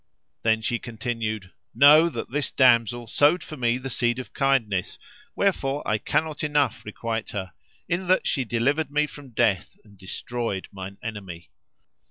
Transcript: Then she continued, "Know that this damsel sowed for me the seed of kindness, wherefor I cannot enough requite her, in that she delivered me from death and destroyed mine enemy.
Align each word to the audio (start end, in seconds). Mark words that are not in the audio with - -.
Then 0.41 0.63
she 0.63 0.79
continued, 0.79 1.51
"Know 1.75 2.09
that 2.09 2.31
this 2.31 2.49
damsel 2.49 3.05
sowed 3.05 3.43
for 3.43 3.55
me 3.55 3.77
the 3.77 3.91
seed 3.91 4.17
of 4.17 4.33
kindness, 4.33 4.97
wherefor 5.37 5.87
I 5.87 5.99
cannot 5.99 6.43
enough 6.43 6.83
requite 6.83 7.29
her, 7.33 7.53
in 7.87 8.07
that 8.07 8.25
she 8.25 8.43
delivered 8.43 8.89
me 8.89 9.05
from 9.05 9.29
death 9.29 9.75
and 9.83 9.99
destroyed 9.99 10.67
mine 10.71 10.97
enemy. 11.03 11.51